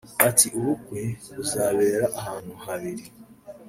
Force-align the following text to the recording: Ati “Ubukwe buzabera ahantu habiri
Ati 0.27 0.47
“Ubukwe 0.57 1.01
buzabera 1.33 2.05
ahantu 2.19 2.53
habiri 2.63 3.05